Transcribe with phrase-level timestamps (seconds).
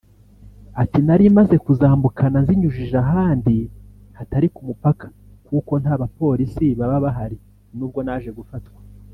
[0.81, 3.55] Ati “Nari maze kuzambukana nzinyujije ahandi
[4.17, 5.05] hatari ku mupaka
[5.47, 7.37] kuko nta bapolisi baba bahari
[7.77, 8.79] nubwo naje gufatwa